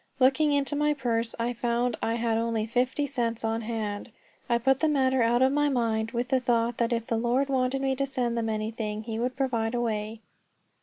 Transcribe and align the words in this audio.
Looking 0.19 0.51
into 0.51 0.75
my 0.75 0.95
purse, 0.95 1.35
I 1.37 1.53
found 1.53 1.95
I 2.01 2.15
had 2.15 2.35
only 2.35 2.65
fifty 2.65 3.05
cents 3.05 3.43
on 3.43 3.61
hand. 3.61 4.11
I 4.49 4.57
put 4.57 4.79
the 4.79 4.87
matter 4.87 5.21
out 5.21 5.43
of 5.43 5.51
my 5.51 5.69
mind, 5.69 6.09
with 6.09 6.29
the 6.29 6.39
thought 6.39 6.77
that 6.79 6.91
if 6.91 7.05
the 7.05 7.17
Lord 7.17 7.49
wanted 7.49 7.83
me 7.83 7.95
to 7.97 8.07
send 8.07 8.35
them 8.35 8.49
anything 8.49 9.03
he 9.03 9.19
would 9.19 9.35
provide 9.37 9.75
a 9.75 9.79
way. 9.81 10.21